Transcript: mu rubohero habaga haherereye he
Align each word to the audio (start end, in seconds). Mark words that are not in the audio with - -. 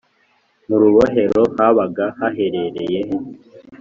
mu 0.67 0.75
rubohero 0.81 1.41
habaga 1.57 2.05
haherereye 2.19 2.99
he 3.07 3.15